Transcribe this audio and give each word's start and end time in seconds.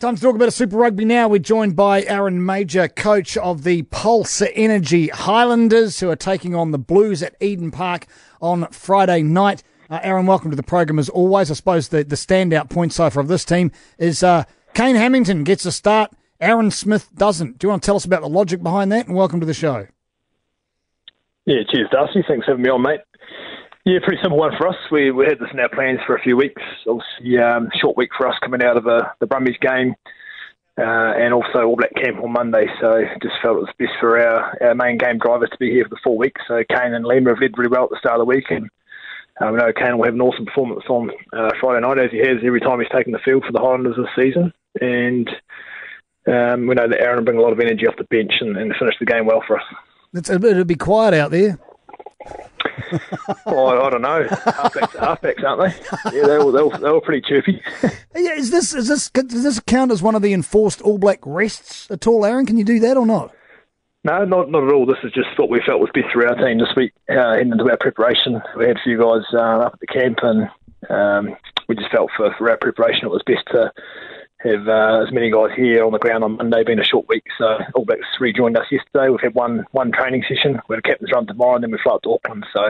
Time 0.00 0.16
to 0.16 0.22
talk 0.22 0.34
about 0.34 0.48
a 0.48 0.50
Super 0.50 0.78
Rugby 0.78 1.04
now. 1.04 1.28
We're 1.28 1.40
joined 1.40 1.76
by 1.76 2.04
Aaron 2.04 2.42
Mauger, 2.42 2.88
coach 2.88 3.36
of 3.36 3.64
the 3.64 3.82
Pulse 3.82 4.42
Energy 4.54 5.08
Highlanders, 5.08 6.00
who 6.00 6.08
are 6.08 6.16
taking 6.16 6.54
on 6.54 6.70
the 6.70 6.78
Blues 6.78 7.22
at 7.22 7.36
Eden 7.38 7.70
Park 7.70 8.06
on 8.40 8.66
Friday 8.68 9.22
night. 9.22 9.62
Uh, 9.90 10.00
Aaron, 10.02 10.24
welcome 10.24 10.48
to 10.48 10.56
the 10.56 10.62
program 10.62 10.98
as 10.98 11.10
always. 11.10 11.50
I 11.50 11.54
suppose 11.54 11.88
the, 11.88 12.02
the 12.02 12.16
standout 12.16 12.70
point 12.70 12.94
far 12.94 13.08
of 13.08 13.28
this 13.28 13.44
team 13.44 13.72
is 13.98 14.22
uh, 14.22 14.44
Kayne 14.72 14.96
Hammington 14.96 15.44
gets 15.44 15.66
a 15.66 15.72
start, 15.72 16.12
Aaron 16.40 16.70
Smith 16.70 17.14
doesn't. 17.14 17.58
Do 17.58 17.66
you 17.66 17.68
want 17.68 17.82
to 17.82 17.86
tell 17.86 17.96
us 17.96 18.06
about 18.06 18.22
the 18.22 18.28
logic 18.30 18.62
behind 18.62 18.90
that? 18.92 19.06
And 19.06 19.14
welcome 19.14 19.40
to 19.40 19.46
the 19.46 19.52
show. 19.52 19.86
Yeah, 21.44 21.58
cheers, 21.70 21.88
Darcy. 21.92 22.24
Thanks 22.26 22.46
for 22.46 22.52
having 22.52 22.62
me 22.62 22.70
on, 22.70 22.80
mate. 22.80 23.00
Yeah, 23.84 23.98
pretty 24.04 24.20
simple 24.22 24.38
one 24.38 24.52
for 24.58 24.68
us. 24.68 24.76
We, 24.92 25.10
we 25.10 25.24
had 25.24 25.38
this 25.38 25.48
in 25.52 25.60
our 25.60 25.70
plans 25.70 26.00
for 26.06 26.14
a 26.14 26.20
few 26.20 26.36
weeks. 26.36 26.60
Obviously, 26.86 27.38
um, 27.38 27.70
short 27.80 27.96
week 27.96 28.10
for 28.16 28.28
us 28.28 28.36
coming 28.42 28.62
out 28.62 28.76
of 28.76 28.84
the, 28.84 29.06
the 29.20 29.26
Brumbies 29.26 29.56
game 29.60 29.94
uh, 30.76 31.16
and 31.16 31.32
also 31.32 31.62
All 31.64 31.76
Black 31.76 31.94
Camp 31.94 32.22
on 32.22 32.32
Monday. 32.32 32.66
So 32.80 33.02
just 33.22 33.36
felt 33.42 33.56
it 33.56 33.60
was 33.60 33.74
best 33.78 33.92
for 33.98 34.18
our, 34.18 34.56
our 34.62 34.74
main 34.74 34.98
game 34.98 35.16
drivers 35.18 35.48
to 35.50 35.58
be 35.58 35.70
here 35.70 35.84
for 35.84 35.90
the 35.90 36.00
full 36.04 36.18
week. 36.18 36.36
So 36.46 36.62
Kayne 36.68 36.92
and 36.92 37.06
Lima 37.06 37.30
have 37.30 37.40
led 37.40 37.56
really 37.56 37.70
well 37.70 37.84
at 37.84 37.90
the 37.90 37.98
start 37.98 38.20
of 38.20 38.26
the 38.26 38.34
week. 38.36 38.50
And 38.50 38.68
um, 39.40 39.52
we 39.52 39.58
know 39.58 39.72
Kayne 39.72 39.96
will 39.96 40.04
have 40.04 40.14
an 40.14 40.20
awesome 40.20 40.44
performance 40.44 40.84
on 40.90 41.10
uh, 41.32 41.50
Friday 41.58 41.80
night, 41.80 41.98
as 41.98 42.10
he 42.10 42.18
has 42.18 42.36
every 42.44 42.60
time 42.60 42.80
he's 42.80 42.88
taken 42.94 43.12
the 43.12 43.18
field 43.24 43.44
for 43.46 43.52
the 43.52 43.60
Highlanders 43.60 43.96
this 43.96 44.14
season. 44.14 44.52
And 44.82 45.28
um, 46.26 46.66
we 46.66 46.74
know 46.74 46.86
that 46.86 47.00
Aaron 47.00 47.20
will 47.20 47.24
bring 47.24 47.38
a 47.38 47.42
lot 47.42 47.54
of 47.54 47.60
energy 47.60 47.86
off 47.86 47.96
the 47.96 48.04
bench 48.04 48.34
and, 48.40 48.58
and 48.58 48.74
finish 48.78 48.96
the 49.00 49.06
game 49.06 49.24
well 49.24 49.42
for 49.46 49.58
us. 49.58 49.64
It's 50.12 50.28
it'll 50.28 50.64
be 50.64 50.74
quiet 50.74 51.14
out 51.14 51.30
there 51.30 51.58
oh, 53.46 53.82
I 53.82 53.90
don't 53.90 54.02
know. 54.02 54.24
Halfbacks, 54.24 54.96
halfbacks 54.96 55.44
aren't 55.44 55.74
they? 55.74 56.18
Yeah, 56.18 56.26
they 56.26 56.38
were, 56.38 56.52
they 56.52 56.62
were, 56.62 56.78
they 56.78 56.90
were 56.90 57.00
pretty 57.00 57.22
chirpy. 57.26 57.62
yeah, 58.14 58.32
is 58.32 58.50
this 58.50 58.74
is 58.74 58.88
this 58.88 59.10
does 59.10 59.42
this 59.42 59.60
count 59.60 59.92
as 59.92 60.02
one 60.02 60.14
of 60.14 60.22
the 60.22 60.32
enforced 60.32 60.80
All 60.82 60.98
Black 60.98 61.20
rests 61.24 61.90
at 61.90 62.06
all, 62.06 62.24
Aaron? 62.24 62.46
Can 62.46 62.56
you 62.56 62.64
do 62.64 62.78
that 62.80 62.96
or 62.96 63.06
not? 63.06 63.34
No, 64.04 64.24
not 64.24 64.50
not 64.50 64.64
at 64.64 64.72
all. 64.72 64.86
This 64.86 64.98
is 65.04 65.12
just 65.12 65.38
what 65.38 65.50
we 65.50 65.60
felt 65.64 65.80
was 65.80 65.90
best 65.92 66.12
for 66.12 66.26
our 66.26 66.34
team 66.34 66.58
this 66.58 66.74
week, 66.76 66.92
uh, 67.10 67.34
heading 67.34 67.52
into 67.52 67.68
our 67.70 67.76
preparation. 67.76 68.40
We 68.56 68.66
had 68.66 68.78
a 68.78 68.82
few 68.82 68.98
guys 68.98 69.22
uh, 69.32 69.66
up 69.66 69.74
at 69.74 69.80
the 69.80 69.86
camp, 69.86 70.18
and 70.22 70.48
um, 70.88 71.36
we 71.68 71.76
just 71.76 71.90
felt 71.90 72.10
for, 72.16 72.34
for 72.38 72.50
our 72.50 72.56
preparation 72.56 73.04
it 73.04 73.10
was 73.10 73.22
best 73.26 73.46
to 73.52 73.72
have 74.42 74.68
uh, 74.68 75.04
as 75.06 75.12
many 75.12 75.30
guys 75.30 75.50
here 75.56 75.84
on 75.84 75.92
the 75.92 75.98
ground 75.98 76.24
on 76.24 76.36
Monday, 76.36 76.64
being 76.64 76.78
a 76.78 76.84
short 76.84 77.06
week. 77.08 77.24
So 77.38 77.58
All 77.74 77.84
Blacks 77.84 78.06
rejoined 78.20 78.56
us 78.56 78.66
yesterday. 78.70 79.10
We've 79.10 79.20
had 79.20 79.34
one 79.34 79.64
one 79.72 79.92
training 79.92 80.24
session. 80.28 80.60
We 80.68 80.76
had 80.76 80.84
a 80.84 80.88
captain's 80.88 81.12
run 81.12 81.26
tomorrow, 81.26 81.56
and 81.56 81.64
then 81.64 81.70
we 81.70 81.78
fly 81.82 81.94
up 81.94 82.02
to 82.02 82.12
Auckland. 82.14 82.46
So 82.54 82.64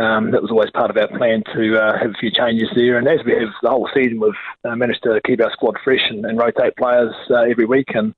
um, 0.00 0.30
that 0.32 0.42
was 0.42 0.50
always 0.50 0.70
part 0.70 0.90
of 0.90 0.96
our 0.96 1.08
plan 1.08 1.42
to 1.54 1.76
uh, 1.76 1.98
have 1.98 2.10
a 2.10 2.18
few 2.18 2.30
changes 2.30 2.68
there. 2.74 2.98
And 2.98 3.08
as 3.08 3.24
we 3.24 3.32
have 3.32 3.50
the 3.62 3.70
whole 3.70 3.88
season, 3.94 4.20
we've 4.20 4.32
uh, 4.64 4.76
managed 4.76 5.02
to 5.04 5.20
keep 5.24 5.40
our 5.40 5.52
squad 5.52 5.76
fresh 5.82 6.04
and, 6.10 6.24
and 6.24 6.38
rotate 6.38 6.76
players 6.76 7.14
uh, 7.30 7.42
every 7.42 7.66
week. 7.66 7.88
And 7.94 8.14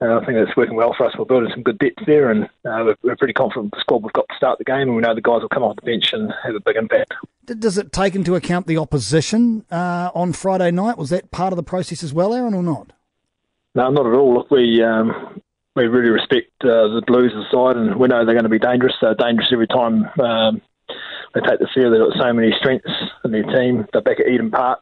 uh, 0.00 0.18
I 0.18 0.24
think 0.24 0.38
that's 0.38 0.56
working 0.56 0.76
well 0.76 0.94
for 0.96 1.06
us. 1.06 1.14
We're 1.18 1.24
building 1.24 1.50
some 1.52 1.62
good 1.62 1.78
depth 1.78 2.06
there, 2.06 2.30
and 2.30 2.44
uh, 2.44 2.84
we're, 2.84 2.96
we're, 3.02 3.16
pretty 3.16 3.32
confident 3.32 3.72
the 3.72 3.80
squad 3.80 4.04
we've 4.04 4.12
got 4.12 4.28
to 4.28 4.36
start 4.36 4.58
the 4.58 4.64
game. 4.64 4.82
And 4.82 4.94
we 4.94 5.02
know 5.02 5.14
the 5.14 5.20
guys 5.20 5.42
will 5.42 5.48
come 5.48 5.64
off 5.64 5.76
the 5.76 5.82
bench 5.82 6.12
and 6.12 6.32
have 6.44 6.54
a 6.54 6.60
big 6.60 6.76
impact. 6.76 7.14
Does 7.46 7.78
it 7.78 7.92
take 7.92 8.14
into 8.14 8.36
account 8.36 8.66
the 8.66 8.76
opposition 8.76 9.64
uh, 9.72 10.10
on 10.14 10.32
Friday 10.32 10.70
night? 10.70 10.98
Was 10.98 11.10
that 11.10 11.30
part 11.32 11.52
of 11.52 11.56
the 11.56 11.64
process 11.64 12.04
as 12.04 12.12
well, 12.14 12.32
Aaron, 12.32 12.54
or 12.54 12.62
not? 12.62 12.92
No, 13.74 13.90
not 13.90 14.06
at 14.06 14.12
all. 14.12 14.34
Look, 14.34 14.50
we 14.50 14.82
um, 14.82 15.40
we 15.74 15.86
really 15.86 16.10
respect 16.10 16.50
uh, 16.62 16.94
the 16.94 17.02
Blues 17.06 17.32
side, 17.50 17.76
and 17.76 17.96
we 17.96 18.06
know 18.06 18.24
they're 18.24 18.34
going 18.34 18.44
to 18.44 18.48
be 18.48 18.58
dangerous. 18.58 18.94
They're 19.00 19.14
dangerous 19.14 19.48
every 19.52 19.66
time 19.66 20.04
um, 20.20 20.62
they 21.34 21.40
take 21.40 21.58
the 21.58 21.68
field. 21.74 21.92
They've 21.92 22.00
got 22.00 22.22
so 22.22 22.32
many 22.32 22.52
strengths 22.58 22.90
in 23.24 23.32
their 23.32 23.44
team. 23.44 23.86
They're 23.92 24.02
back 24.02 24.20
at 24.20 24.28
Eden 24.28 24.50
Park. 24.50 24.80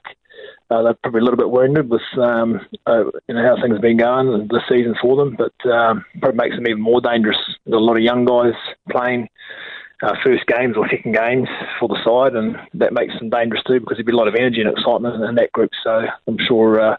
Uh, 0.69 0.83
they're 0.83 0.95
probably 0.95 1.21
a 1.21 1.25
little 1.25 1.37
bit 1.37 1.51
wounded 1.51 1.89
with 1.89 2.03
um, 2.19 2.61
uh, 2.87 3.05
you 3.29 3.35
know 3.35 3.43
how 3.43 3.61
things 3.61 3.75
have 3.75 3.83
been 3.83 3.97
going 3.97 4.49
this 4.51 4.63
season 4.69 4.97
for 5.01 5.17
them, 5.17 5.37
but 5.37 5.71
um, 5.71 6.05
probably 6.21 6.37
makes 6.37 6.57
them 6.57 6.67
even 6.67 6.83
more 6.83 7.01
dangerous. 7.01 7.39
There's 7.65 7.77
a 7.77 7.85
lot 7.85 7.97
of 7.97 8.03
young 8.03 8.25
guys 8.25 8.55
playing 8.91 9.29
uh, 10.03 10.15
first 10.25 10.47
games 10.47 10.77
or 10.77 10.89
second 10.89 11.15
games 11.15 11.49
for 11.81 11.89
the 11.89 11.99
side, 12.05 12.37
and 12.37 12.57
that 12.75 12.93
makes 12.93 13.15
them 13.19 13.31
dangerous 13.31 13.63
too 13.67 13.81
because 13.81 13.97
there'll 13.97 14.07
be 14.07 14.13
a 14.13 14.17
lot 14.17 14.29
of 14.29 14.35
energy 14.35 14.61
and 14.61 14.71
excitement 14.71 15.23
in 15.23 15.35
that 15.37 15.53
group. 15.53 15.71
So 15.83 16.05
I'm 16.27 16.39
sure 16.47 16.81
uh, 16.81 16.97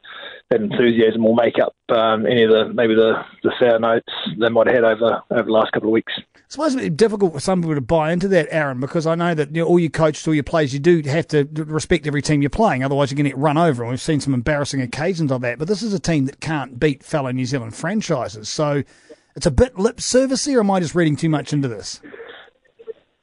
that 0.49 0.61
enthusiasm 0.61 1.23
will 1.23 1.35
make 1.35 1.59
up 1.59 1.75
um, 1.89 2.25
any 2.25 2.43
of 2.43 2.49
the 2.49 2.73
maybe 2.73 2.95
the, 2.95 3.23
the 3.43 3.51
sour 3.59 3.79
notes 3.79 4.11
they 4.39 4.49
might 4.49 4.67
have 4.67 4.75
had 4.75 4.83
over 4.83 5.21
over 5.29 5.43
the 5.43 5.51
last 5.51 5.71
couple 5.73 5.89
of 5.89 5.93
weeks. 5.93 6.13
I 6.35 6.39
suppose 6.49 6.75
it's 6.75 6.95
difficult 6.95 7.33
for 7.33 7.39
some 7.39 7.61
people 7.61 7.75
to 7.75 7.81
buy 7.81 8.11
into 8.11 8.27
that, 8.29 8.47
Aaron, 8.51 8.79
because 8.79 9.05
I 9.05 9.15
know 9.15 9.33
that 9.35 9.53
you 9.53 9.61
know, 9.61 9.67
all 9.67 9.79
your 9.79 9.89
coaches, 9.89 10.25
all 10.27 10.33
your 10.33 10.43
players, 10.43 10.73
you 10.73 10.79
do 10.79 11.01
have 11.05 11.27
to 11.27 11.43
respect 11.53 12.07
every 12.07 12.21
team 12.21 12.41
you're 12.41 12.49
playing. 12.49 12.83
Otherwise, 12.83 13.11
you're 13.11 13.17
going 13.17 13.25
to 13.25 13.31
get 13.31 13.37
run 13.37 13.57
over. 13.57 13.83
And 13.83 13.89
we've 13.89 14.01
seen 14.01 14.21
some 14.21 14.33
embarrassing 14.33 14.81
occasions 14.81 15.31
of 15.31 15.41
that. 15.41 15.59
But 15.59 15.67
this 15.67 15.83
is 15.83 15.93
a 15.93 15.99
team 15.99 16.25
that 16.25 16.39
can't 16.39 16.79
beat 16.79 17.03
fellow 17.03 17.31
New 17.31 17.45
Zealand 17.45 17.75
franchises. 17.75 18.47
So 18.47 18.83
it's 19.35 19.45
a 19.45 19.51
bit 19.51 19.77
lip 19.77 19.97
servicey, 19.97 20.55
or 20.55 20.61
am 20.61 20.71
I 20.71 20.79
just 20.79 20.95
reading 20.95 21.17
too 21.17 21.29
much 21.29 21.51
into 21.51 21.67
this? 21.67 22.01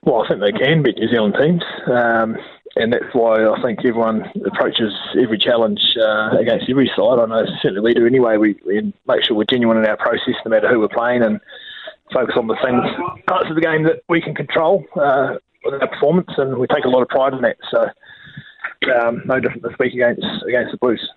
Well, 0.07 0.23
I 0.23 0.29
think 0.29 0.41
they 0.41 0.53
can 0.53 0.83
beat 0.83 0.99
New 0.99 1.09
Zealand 1.09 1.35
teams. 1.41 1.63
Um, 1.87 2.37
and 2.77 2.93
that's 2.93 3.13
why 3.13 3.47
I 3.47 3.63
think 3.63 3.79
everyone 3.85 4.25
approaches 4.47 4.93
every 5.21 5.39
challenge 5.39 5.81
uh, 6.01 6.37
against 6.39 6.69
every 6.69 6.91
side. 6.97 7.21
I 7.21 7.27
know 7.27 7.47
certainly 7.63 7.81
we 7.81 7.95
do 7.95 8.07
anyway. 8.07 8.37
We, 8.37 8.57
we, 8.67 8.93
make 9.07 9.25
sure 9.25 9.37
we're 9.37 9.45
genuine 9.45 9.79
in 9.79 9.87
our 9.87 9.97
process, 9.97 10.35
no 10.45 10.51
matter 10.51 10.69
who 10.69 10.81
we're 10.81 10.89
playing, 10.89 11.23
and 11.23 11.41
focus 12.13 12.35
on 12.37 12.49
the 12.49 12.57
things 12.65 12.85
parts 13.29 13.49
of 13.49 13.55
the 13.55 13.63
game 13.63 13.85
that 13.85 14.03
we 14.09 14.21
can 14.21 14.35
control 14.35 14.85
uh, 14.97 15.37
with 15.65 15.81
our 15.81 15.89
performance, 15.89 16.31
and 16.37 16.59
we 16.59 16.67
take 16.67 16.85
a 16.85 16.89
lot 16.89 17.03
of 17.03 17.09
pride 17.09 17.33
in 17.33 17.43
that. 17.43 17.57
So 17.71 17.87
um, 18.93 19.23
no 19.25 19.39
different 19.41 19.63
this 19.63 19.73
week 19.79 19.95
against 19.95 20.27
against 20.47 20.73
the 20.73 20.79
Blues. 20.79 21.09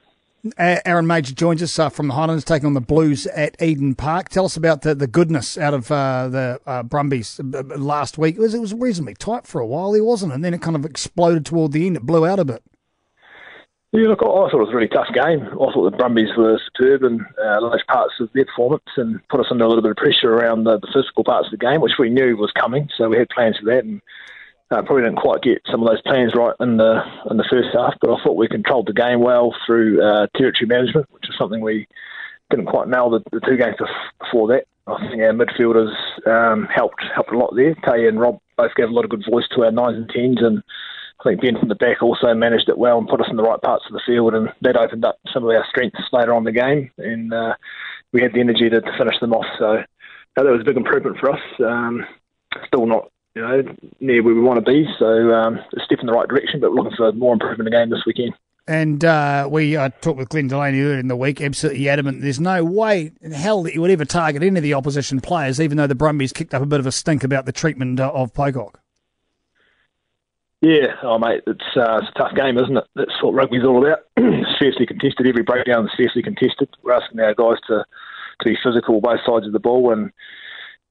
Aaron 0.58 1.08
Mauger 1.08 1.34
joins 1.34 1.64
us 1.64 1.78
uh, 1.80 1.90
from 1.90 2.08
the 2.08 2.14
Highlands, 2.14 2.44
taking 2.44 2.68
on 2.68 2.74
the 2.74 2.82
Blues 2.82 3.28
at 3.28 3.62
Eden 3.62 3.96
Park. 3.96 4.30
Tell 4.30 4.46
us 4.46 4.58
about 4.58 4.82
the, 4.82 4.96
the 4.96 5.08
goodness 5.08 5.58
out 5.58 5.74
of 5.74 5.92
uh, 5.92 6.28
the 6.28 6.62
uh, 6.66 6.84
Brumbies 6.84 7.40
uh, 7.40 7.64
last 7.78 8.18
week. 8.18 8.36
It 8.36 8.42
was, 8.42 8.54
it 8.54 8.60
was 8.60 8.74
reasonably 8.74 9.16
tight 9.16 9.48
for 9.48 9.62
a 9.62 9.68
while, 9.68 9.92
there 9.92 10.04
wasn't, 10.04 10.34
and 10.34 10.44
then 10.44 10.54
it 10.54 10.62
kind 10.62 10.76
of 10.76 10.86
exploded 10.86 11.46
toward 11.46 11.72
the 11.72 11.88
end. 11.88 11.98
It 11.98 12.04
blew 12.04 12.26
out 12.26 12.40
a 12.40 12.46
bit. 12.46 12.64
Yeah, 13.94 14.10
look, 14.10 14.20
I 14.22 14.26
thought 14.26 14.54
it 14.54 14.58
was 14.58 14.70
a 14.70 14.76
really 14.76 14.90
tough 14.90 15.08
game. 15.14 15.48
I 15.48 15.72
thought 15.72 15.90
the 15.90 15.98
Brumbies 15.98 16.36
were 16.38 16.60
superb 16.66 17.04
in 17.04 17.26
uh, 17.42 17.62
large 17.62 17.86
parts 17.88 18.14
of 18.20 18.30
their 18.34 18.46
performance 18.46 18.84
and 18.98 19.26
put 19.30 19.40
us 19.40 19.48
under 19.50 19.64
a 19.64 19.68
little 19.68 19.82
bit 19.82 19.92
of 19.92 19.98
pressure 19.98 20.34
around 20.34 20.66
the, 20.66 20.78
the 20.78 20.92
physical 20.94 21.24
parts 21.24 21.48
of 21.48 21.52
the 21.52 21.66
game, 21.66 21.80
which 21.80 21.98
we 21.98 22.10
knew 22.10 22.36
was 22.36 22.52
coming. 22.52 22.90
So 22.98 23.08
we 23.08 23.18
had 23.18 23.30
plans 23.30 23.58
for 23.58 23.66
that, 23.72 23.86
and 23.86 24.02
uh, 24.70 24.82
probably 24.82 25.04
didn't 25.04 25.18
quite 25.18 25.42
get 25.42 25.62
some 25.72 25.82
of 25.82 25.88
those 25.88 26.02
plans 26.02 26.34
right 26.36 26.54
in 26.60 26.78
the 26.78 27.02
in 27.32 27.38
the 27.38 27.48
first 27.50 27.70
half, 27.74 27.94
but 28.02 28.12
I 28.12 28.22
thought 28.24 28.36
we 28.36 28.48
controlled 28.48 28.88
the 28.88 28.94
game 28.94 29.22
well 29.22 29.56
through 29.66 30.04
uh, 30.04 30.28
territory 30.36 30.68
management, 30.68 31.08
which 31.12 31.30
is 31.30 31.36
something 31.38 31.62
we 31.62 31.88
didn't 32.50 32.66
quite 32.68 32.88
nail 32.88 33.10
the, 33.10 33.22
the 33.32 33.40
two 33.40 33.58
games 33.58 33.76
before 34.20 34.48
that. 34.50 34.66
I 34.88 35.10
think 35.10 35.22
our 35.22 35.34
midfielders 35.34 35.94
um, 36.28 36.68
helped 36.74 37.02
helped 37.14 37.32
a 37.32 37.38
lot 37.38 37.54
there. 37.56 37.76
Tay 37.76 38.08
and 38.08 38.20
Rob 38.20 38.40
both 38.58 38.76
gave 38.76 38.90
a 38.90 38.94
lot 38.94 39.06
of 39.06 39.12
good 39.12 39.26
voice 39.30 39.48
to 39.56 39.64
our 39.64 39.72
nines 39.72 39.98
and 39.98 40.10
tens, 40.10 40.40
and 40.42 40.62
I 41.20 41.24
think 41.24 41.42
Ben 41.42 41.60
from 41.60 41.70
the 41.70 41.76
back 41.76 42.02
also 42.02 42.34
managed 42.34 42.70
it 42.70 42.78
well 42.78 42.98
and 42.98 43.08
put 43.08 43.22
us 43.22 43.28
in 43.30 43.38
the 43.38 43.44
right 43.44 43.62
parts 43.62 43.86
of 43.88 43.94
the 43.94 44.02
field, 44.06 44.34
and 44.34 44.50
that 44.62 44.78
opened 44.78 45.06
up 45.06 45.18
some 45.34 45.44
of 45.44 45.50
our 45.50 45.66
strengths 45.70 46.00
later 46.12 46.34
on 46.34 46.44
the 46.44 46.52
game, 46.52 46.92
and 46.98 47.34
uh, 47.34 47.56
we 48.12 48.22
had 48.22 48.34
the 48.34 48.40
energy 48.40 48.70
to, 48.70 48.82
to 48.82 48.98
finish 48.98 49.20
them 49.20 49.34
off. 49.34 49.46
So 49.60 49.78
uh, 49.78 49.84
that 50.36 50.46
was 50.46 50.62
a 50.62 50.66
big 50.66 50.78
improvement 50.78 51.18
for 51.20 51.32
us. 51.32 51.42
Um, 51.60 52.06
still 52.68 52.86
not 52.86 53.12
you 53.38 53.44
know, 53.44 53.76
near 54.00 54.24
where 54.24 54.34
we 54.34 54.42
want 54.42 54.64
to 54.64 54.72
be. 54.72 54.86
So 54.98 55.34
um, 55.34 55.58
a 55.58 55.84
step 55.86 56.00
in 56.00 56.08
the 56.08 56.12
right 56.12 56.28
direction, 56.28 56.60
but 56.60 56.72
we're 56.72 56.78
looking 56.82 56.98
for 56.98 57.12
more 57.12 57.34
improvement 57.34 57.68
again 57.68 57.90
this 57.90 58.04
weekend. 58.06 58.34
And 58.68 59.06
uh, 59.06 59.48
we 59.50 59.78
uh, 59.78 59.90
talked 60.02 60.18
with 60.18 60.30
Glenn 60.30 60.48
Delaney 60.48 60.82
earlier 60.82 61.00
in 61.00 61.08
the 61.08 61.16
week, 61.16 61.40
absolutely 61.40 61.88
adamant. 61.88 62.22
There's 62.22 62.40
no 62.40 62.66
way 62.66 63.14
in 63.22 63.32
hell 63.32 63.64
that 63.64 63.74
you 63.74 63.82
would 63.82 63.92
ever 63.92 64.06
target 64.06 64.44
any 64.44 64.58
of 64.58 64.64
the 64.64 64.74
opposition 64.74 65.22
players, 65.22 65.62
even 65.62 65.78
though 65.78 65.88
the 65.88 65.96
Brumbies 65.96 66.34
kicked 66.34 66.54
up 66.54 66.62
a 66.62 66.66
bit 66.66 66.80
of 66.80 66.88
a 66.88 66.92
stink 66.92 67.24
about 67.24 67.46
the 67.46 67.54
treatment 67.54 68.00
uh, 68.00 68.12
of 68.14 68.34
Pocock. 68.34 68.82
Yeah, 70.60 70.96
oh 71.04 71.20
mate, 71.20 71.44
it's, 71.46 71.78
uh, 71.78 72.00
it's 72.02 72.10
a 72.16 72.18
tough 72.18 72.36
game, 72.36 72.58
isn't 72.58 72.76
it? 72.76 72.84
That's 72.96 73.22
what 73.22 73.36
rugby's 73.36 73.64
all 73.64 73.86
about. 73.86 74.00
it's 74.18 74.58
fiercely 74.58 74.88
contested. 74.88 75.28
Every 75.28 75.44
breakdown 75.44 75.86
is 75.86 75.92
fiercely 75.96 76.24
contested. 76.24 76.68
We're 76.82 76.94
asking 76.94 77.20
our 77.20 77.36
guys 77.36 77.60
to 77.68 77.86
to 78.42 78.50
be 78.50 78.58
physical 78.64 79.00
both 79.00 79.20
sides 79.26 79.46
of 79.46 79.54
the 79.54 79.60
ball, 79.60 79.94
and 79.94 80.12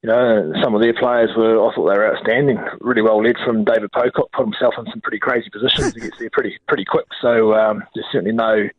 you 0.03 0.09
know, 0.09 0.53
some 0.63 0.75
of 0.75 0.81
their 0.81 0.93
players 0.93 1.31
were, 1.35 1.57
I 1.57 1.73
thought 1.73 1.91
they 1.91 1.97
were 1.97 2.15
outstanding, 2.15 2.59
really 2.81 3.01
well 3.01 3.21
led 3.21 3.35
from 3.43 3.63
David 3.63 3.91
Pocock, 3.91 4.31
put 4.31 4.45
himself 4.45 4.75
in 4.77 4.85
some 4.91 5.01
pretty 5.01 5.19
crazy 5.19 5.49
positions. 5.49 5.93
he 5.95 6.01
gets 6.01 6.19
there 6.19 6.29
pretty 6.31 6.57
pretty 6.67 6.85
quick. 6.85 7.07
So 7.21 7.53
um, 7.53 7.83
there's 7.95 8.05
certainly 8.11 8.35
no 8.35 8.69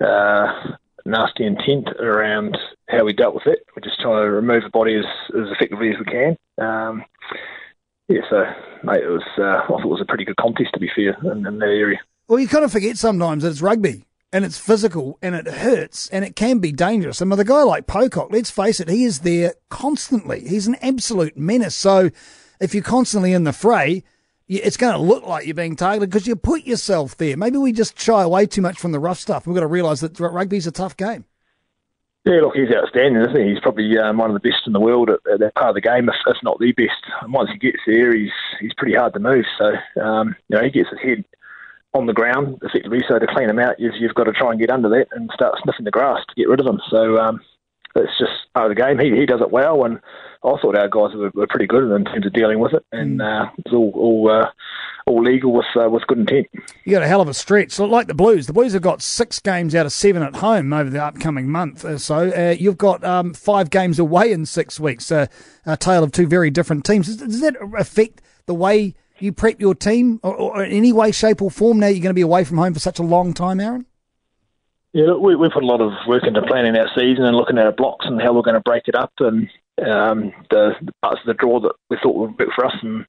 uh, 0.00 0.76
nasty 1.04 1.44
intent 1.44 1.88
around 1.98 2.56
how 2.88 3.04
we 3.04 3.12
dealt 3.12 3.34
with 3.34 3.46
it. 3.46 3.66
We're 3.74 3.82
just 3.82 4.00
trying 4.00 4.22
to 4.22 4.30
remove 4.30 4.62
the 4.62 4.70
body 4.70 4.94
as, 4.96 5.04
as 5.30 5.50
effectively 5.50 5.90
as 5.90 5.96
we 5.98 6.04
can. 6.04 6.36
Um, 6.58 7.04
yeah, 8.08 8.20
so 8.30 8.44
mate, 8.84 9.02
it 9.02 9.08
was 9.08 9.22
uh, 9.38 9.62
I 9.64 9.66
thought 9.66 9.84
it 9.84 9.88
was 9.88 10.02
a 10.02 10.06
pretty 10.06 10.24
good 10.24 10.36
contest 10.36 10.70
to 10.74 10.80
be 10.80 10.90
fair 10.94 11.16
in, 11.32 11.46
in 11.46 11.58
that 11.58 11.66
area. 11.66 11.98
Well, 12.28 12.38
you 12.38 12.48
kind 12.48 12.64
of 12.64 12.72
forget 12.72 12.96
sometimes 12.96 13.42
that 13.42 13.50
it's 13.50 13.62
rugby 13.62 14.04
and 14.34 14.44
it's 14.44 14.58
physical 14.58 15.16
and 15.22 15.36
it 15.36 15.46
hurts 15.46 16.08
and 16.08 16.24
it 16.24 16.34
can 16.34 16.58
be 16.58 16.72
dangerous. 16.72 17.20
And 17.20 17.30
with 17.30 17.38
a 17.38 17.44
guy 17.44 17.62
like 17.62 17.86
Pocock, 17.86 18.30
let's 18.32 18.50
face 18.50 18.80
it, 18.80 18.88
he 18.88 19.04
is 19.04 19.20
there 19.20 19.54
constantly. 19.68 20.40
He's 20.40 20.66
an 20.66 20.74
absolute 20.82 21.38
menace. 21.38 21.76
So 21.76 22.10
if 22.60 22.74
you're 22.74 22.82
constantly 22.82 23.32
in 23.32 23.44
the 23.44 23.52
fray, 23.52 24.02
it's 24.48 24.76
going 24.76 24.92
to 24.92 24.98
look 24.98 25.24
like 25.24 25.46
you're 25.46 25.54
being 25.54 25.76
targeted 25.76 26.10
because 26.10 26.26
you 26.26 26.34
put 26.34 26.64
yourself 26.64 27.16
there. 27.16 27.36
Maybe 27.36 27.58
we 27.58 27.70
just 27.70 27.98
shy 27.98 28.24
away 28.24 28.46
too 28.46 28.60
much 28.60 28.80
from 28.80 28.90
the 28.90 28.98
rough 28.98 29.20
stuff. 29.20 29.46
We've 29.46 29.54
got 29.54 29.60
to 29.60 29.68
realise 29.68 30.00
that 30.00 30.18
rugby's 30.18 30.66
a 30.66 30.72
tough 30.72 30.96
game. 30.96 31.26
Yeah, 32.24 32.40
look, 32.40 32.56
he's 32.56 32.74
outstanding, 32.74 33.22
isn't 33.22 33.36
he? 33.36 33.50
He's 33.50 33.60
probably 33.60 33.96
um, 33.98 34.16
one 34.16 34.34
of 34.34 34.42
the 34.42 34.48
best 34.48 34.66
in 34.66 34.72
the 34.72 34.80
world 34.80 35.10
at, 35.10 35.20
at 35.32 35.38
that 35.38 35.54
part 35.54 35.68
of 35.68 35.74
the 35.76 35.80
game, 35.80 36.08
if, 36.08 36.16
if, 36.26 36.42
not 36.42 36.58
the 36.58 36.72
best. 36.72 36.90
And 37.22 37.32
once 37.32 37.50
he 37.52 37.58
gets 37.58 37.78
there, 37.86 38.12
he's 38.16 38.32
he's 38.60 38.74
pretty 38.76 38.96
hard 38.96 39.12
to 39.12 39.20
move. 39.20 39.44
So, 39.58 40.02
um, 40.02 40.34
you 40.48 40.56
know, 40.56 40.64
he 40.64 40.70
gets 40.70 40.88
his 40.90 40.98
head 41.00 41.24
on 41.94 42.06
the 42.06 42.12
ground 42.12 42.58
effectively. 42.62 43.00
So 43.08 43.18
to 43.18 43.26
clean 43.26 43.46
them 43.46 43.58
out, 43.58 43.78
you've, 43.78 43.94
you've 43.98 44.14
got 44.14 44.24
to 44.24 44.32
try 44.32 44.50
and 44.50 44.60
get 44.60 44.70
under 44.70 44.88
that 44.90 45.06
and 45.12 45.30
start 45.32 45.54
sniffing 45.62 45.84
the 45.84 45.90
grass 45.90 46.20
to 46.28 46.34
get 46.34 46.48
rid 46.48 46.60
of 46.60 46.66
them. 46.66 46.80
So 46.90 47.18
um, 47.18 47.40
it's 47.96 48.18
just 48.18 48.32
part 48.54 48.70
of 48.70 48.76
the 48.76 48.82
game. 48.82 48.98
He 48.98 49.16
he 49.18 49.26
does 49.26 49.40
it 49.40 49.50
well, 49.50 49.84
and 49.84 50.00
I 50.42 50.56
thought 50.60 50.76
our 50.76 50.88
guys 50.88 51.14
were, 51.14 51.30
were 51.34 51.46
pretty 51.46 51.66
good 51.66 51.94
in 51.94 52.04
terms 52.04 52.26
of 52.26 52.32
dealing 52.32 52.58
with 52.58 52.74
it, 52.74 52.84
and 52.92 53.20
mm. 53.20 53.46
uh, 53.46 53.50
it's 53.58 53.72
all 53.72 53.92
all, 53.94 54.30
uh, 54.30 54.50
all 55.06 55.22
legal 55.22 55.52
with 55.52 55.66
uh, 55.76 55.88
with 55.88 56.06
good 56.08 56.18
intent. 56.18 56.48
You 56.84 56.92
got 56.92 57.02
a 57.02 57.06
hell 57.06 57.20
of 57.20 57.28
a 57.28 57.34
stretch. 57.34 57.78
Like 57.78 58.08
the 58.08 58.14
Blues, 58.14 58.46
the 58.46 58.52
Blues 58.52 58.72
have 58.72 58.82
got 58.82 59.00
six 59.00 59.38
games 59.38 59.74
out 59.74 59.86
of 59.86 59.92
seven 59.92 60.22
at 60.22 60.36
home 60.36 60.72
over 60.72 60.90
the 60.90 61.02
upcoming 61.02 61.48
month. 61.48 61.84
or 61.84 61.98
So 61.98 62.30
uh, 62.30 62.56
you've 62.58 62.78
got 62.78 63.04
um, 63.04 63.32
five 63.32 63.70
games 63.70 63.98
away 63.98 64.32
in 64.32 64.44
six 64.46 64.80
weeks. 64.80 65.10
a 65.12 65.28
tale 65.78 66.02
of 66.02 66.10
two 66.10 66.26
very 66.26 66.50
different 66.50 66.84
teams. 66.84 67.06
Does, 67.06 67.16
does 67.18 67.40
that 67.40 67.56
affect 67.76 68.20
the 68.46 68.54
way? 68.54 68.94
You 69.18 69.32
prep 69.32 69.60
your 69.60 69.74
team, 69.74 70.20
or, 70.22 70.34
or 70.34 70.64
in 70.64 70.72
any 70.72 70.92
way, 70.92 71.12
shape, 71.12 71.40
or 71.40 71.50
form. 71.50 71.78
Now 71.78 71.86
you're 71.86 72.02
going 72.02 72.10
to 72.10 72.14
be 72.14 72.20
away 72.20 72.44
from 72.44 72.58
home 72.58 72.74
for 72.74 72.80
such 72.80 72.98
a 72.98 73.02
long 73.02 73.32
time, 73.32 73.60
Aaron. 73.60 73.86
Yeah, 74.92 75.06
look, 75.06 75.22
we, 75.22 75.34
we 75.34 75.48
put 75.50 75.64
a 75.64 75.66
lot 75.66 75.80
of 75.80 75.92
work 76.06 76.24
into 76.24 76.40
planning 76.42 76.76
our 76.76 76.88
season 76.96 77.24
and 77.24 77.36
looking 77.36 77.58
at 77.58 77.66
our 77.66 77.72
blocks 77.72 78.06
and 78.06 78.20
how 78.22 78.32
we're 78.32 78.42
going 78.42 78.54
to 78.54 78.60
break 78.60 78.86
it 78.86 78.94
up 78.94 79.12
and 79.18 79.48
um, 79.82 80.32
the, 80.50 80.70
the, 80.82 80.92
parts 81.02 81.20
of 81.20 81.26
the 81.26 81.34
draw 81.34 81.58
that 81.60 81.72
we 81.90 81.96
thought 82.00 82.14
would 82.14 82.38
work 82.38 82.50
for 82.54 82.64
us 82.64 82.76
and 82.80 83.04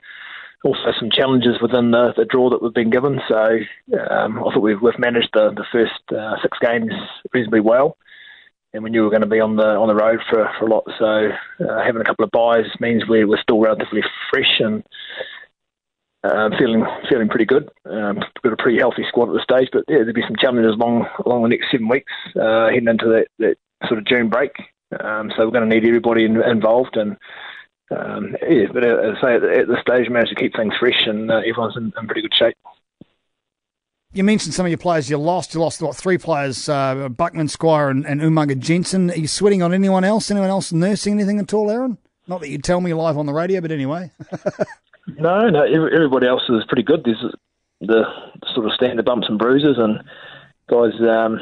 also 0.63 0.92
some 1.00 1.12
challenges 1.12 1.62
within 1.62 1.92
the, 1.92 2.12
the 2.18 2.25
draw 2.25 2.50
that 2.50 2.62
we've 2.62 2.74
been 2.74 2.90
given. 2.90 3.22
So 3.28 3.60
um, 4.10 4.40
I 4.40 4.51
thought 4.51 4.62
we've, 4.62 4.81
we've 4.81 4.98
managed 4.98 5.30
the, 5.34 5.51
the 5.51 5.66
first 5.72 6.01
uh, 6.12 6.36
six 6.42 6.58
games 6.60 6.92
reasonably 7.34 7.62
well. 7.62 7.98
And 8.74 8.84
we 8.84 8.90
knew 8.90 9.01
we 9.01 9.06
were 9.06 9.12
going 9.12 9.22
to 9.22 9.28
be 9.28 9.40
on 9.40 9.56
the 9.56 9.68
on 9.68 9.88
the 9.88 9.96
road 9.96 10.19
for, 10.30 10.51
for 10.60 10.66
a 10.66 10.69
lot. 10.69 10.84
So 11.00 11.30
uh, 11.63 11.84
having 11.86 12.01
a 12.01 12.04
couple 12.04 12.25
of 12.25 12.31
byes 12.31 12.66
means 12.81 13.04
we're, 13.08 13.28
we're 13.28 13.42
still 13.42 13.60
relatively 13.60 14.01
fresh 14.30 14.60
and 14.60 14.84
um, 16.31 16.51
feeling 16.57 16.86
feeling 17.10 17.30
pretty 17.30 17.45
good. 17.45 17.69
Um, 17.86 18.19
got 18.44 18.54
a 18.54 18.57
pretty 18.57 18.80
healthy 18.80 19.04
squad 19.07 19.30
at 19.30 19.33
this 19.33 19.44
stage, 19.44 19.69
but 19.72 19.83
yeah, 19.88 19.98
there'll 19.98 20.13
be 20.13 20.22
some 20.22 20.36
challenges 20.39 20.74
along 20.74 21.07
along 21.25 21.44
the 21.44 21.50
next 21.50 21.72
seven 21.72 21.88
weeks, 21.88 22.12
uh, 22.39 22.69
heading 22.69 22.88
into 22.88 23.06
that, 23.07 23.27
that 23.39 23.57
sort 23.88 24.00
of 24.00 24.06
June 24.06 24.30
break. 24.30 24.51
Um, 25.00 25.31
so 25.36 25.45
we're 25.45 25.51
going 25.51 25.69
to 25.69 25.75
need 25.75 25.86
everybody 25.86 26.25
in, 26.25 26.42
involved, 26.42 26.95
and 26.95 27.18
um, 27.92 28.36
yeah, 28.48 28.66
but 28.74 28.83
uh, 28.83 28.98
as 28.98 29.18
I 29.18 29.22
say, 29.22 29.36
at, 29.36 29.44
at 29.44 29.68
this 29.68 29.81
stage, 29.81 30.07
we 30.07 30.13
managed 30.13 30.36
to 30.36 30.42
keep 30.42 30.56
things 30.56 30.74
fresh, 30.80 31.06
and 31.06 31.30
uh, 31.30 31.38
everyone's 31.38 31.77
in, 31.77 31.94
in, 32.00 32.06
pretty 32.07 32.22
good 32.22 32.33
shape. 32.33 32.56
You 34.13 34.24
mentioned 34.24 34.54
some 34.54 34.66
of 34.66 34.72
your 34.72 34.77
players 34.77 35.10
you 35.10 35.18
lost. 35.18 35.54
You 35.54 35.60
lost 35.60 35.81
what 35.81 35.95
three 35.95 36.18
players: 36.18 36.69
uh, 36.69 37.10
Buckman, 37.10 37.48
Squire, 37.48 37.89
and, 37.89 38.06
and 38.06 38.22
Umaga-Jacobsen. 38.22 39.12
Are 39.12 39.18
you 39.18 39.27
sweating 39.27 39.62
on 39.62 39.74
anyone 39.74 40.04
else? 40.04 40.31
Anyone 40.31 40.50
else 40.50 40.72
nursing 40.72 41.13
anything 41.13 41.39
at 41.39 41.54
all, 41.54 41.69
Aaron? 41.69 41.98
Not 42.27 42.42
that 42.42 42.50
you'd 42.50 42.63
tell 42.63 42.81
me 42.81 42.94
live 42.94 43.18
on 43.18 43.27
the 43.27 43.33
radio, 43.33 43.62
but 43.62 43.72
anyway. 43.72 44.12
No, 45.18 45.50
no. 45.50 45.64
Everybody 45.64 46.28
else 46.28 46.44
is 46.50 46.66
pretty 46.68 46.84
good. 46.84 47.04
There's 47.04 47.24
the 47.82 48.04
sort 48.54 48.66
of 48.66 48.74
standard 48.74 49.06
bumps 49.06 49.28
and 49.30 49.40
bruises, 49.40 49.78
and 49.78 50.04
guys, 50.70 50.94
um, 51.02 51.40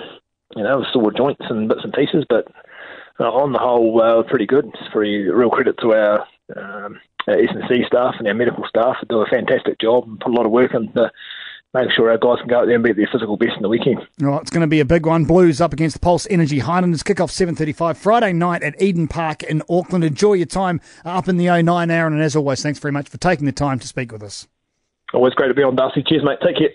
you 0.56 0.64
know, 0.64 0.84
sore 0.92 1.12
joints 1.12 1.46
and 1.50 1.68
bits 1.70 1.82
and 1.84 1.94
pieces. 1.94 2.26
But 2.28 2.48
uh, 3.20 3.32
on 3.32 3.54
the 3.54 3.60
whole, 3.60 4.02
uh, 4.02 4.24
pretty 4.24 4.46
good. 4.46 4.66
It's 4.66 4.92
pretty 4.92 5.30
real 5.30 5.50
credit 5.50 5.78
to 5.80 5.94
our, 5.94 6.20
um, 6.56 7.00
our 7.28 7.36
S&C 7.36 7.84
staff 7.88 8.16
and 8.20 8.28
our 8.28 8.34
medical 8.34 8.66
staff. 8.68 8.98
They 9.02 9.08
do 9.10 9.22
a 9.22 9.28
fantastic 9.28 9.80
job 9.80 10.06
and 10.08 10.20
put 10.20 10.32
a 10.32 10.36
lot 10.36 10.46
of 10.46 10.52
work 10.52 10.74
into 10.74 11.12
make 11.74 11.92
sure 11.92 12.10
our 12.12 12.18
guys 12.18 12.40
can 12.40 12.48
go 12.48 12.60
out 12.60 12.66
there 12.66 12.76
and 12.76 12.84
beat 12.84 12.96
their 12.96 13.10
physical 13.12 13.38
best 13.38 13.54
in 13.56 13.64
the 13.64 13.70
weekend. 13.70 14.00
All 14.22 14.30
right, 14.30 14.42
it's 14.42 14.52
going 14.52 14.62
to 14.62 14.68
be 14.68 14.80
a 14.80 14.86
big 14.86 15.06
one. 15.06 15.26
Blues 15.26 15.60
up 15.60 15.74
against 15.74 15.96
the 15.96 16.00
Pulse 16.00 16.28
Energy 16.30 16.60
Highlanders. 16.60 17.04
Kick 17.04 17.20
off 17.20 17.32
7.35 17.32 17.98
Friday 17.98 18.34
night 18.34 18.64
at 18.64 18.80
Eden 18.82 19.08
Park 19.08 19.44
in 19.44 19.62
Auckland. 19.70 20.04
Enjoy 20.04 20.34
your 20.34 20.46
time 20.46 20.82
up 21.04 21.28
in 21.28 21.38
the 21.38 21.46
09, 21.46 21.90
Aaron. 21.90 22.14
And 22.14 22.22
as 22.22 22.36
always, 22.36 22.62
thanks 22.62 22.80
very 22.80 22.92
much 22.92 23.10
for 23.10 23.18
taking 23.18 23.46
the 23.46 23.52
time 23.52 23.80
to 23.80 23.88
speak 23.88 24.12
with 24.12 24.24
us. 24.24 24.48
Always 25.14 25.34
great 25.34 25.50
to 25.50 25.54
be 25.54 25.64
on, 25.64 25.76
Darcy. 25.76 26.04
Cheers, 26.04 26.24
mate. 26.24 26.40
Take 26.44 26.58
care. 26.58 26.70